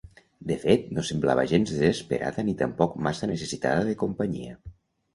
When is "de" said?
0.51-0.55, 3.93-3.99